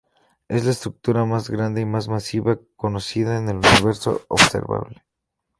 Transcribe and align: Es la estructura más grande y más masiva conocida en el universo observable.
Es 0.47 0.65
la 0.65 0.71
estructura 0.71 1.25
más 1.25 1.51
grande 1.51 1.81
y 1.81 1.85
más 1.85 2.07
masiva 2.07 2.57
conocida 2.75 3.37
en 3.37 3.49
el 3.49 3.57
universo 3.57 4.23
observable. 4.29 5.03